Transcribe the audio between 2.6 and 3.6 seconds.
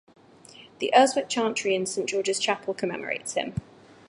commemorates him.